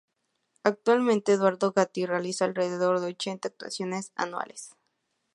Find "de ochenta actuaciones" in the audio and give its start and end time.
3.01-4.11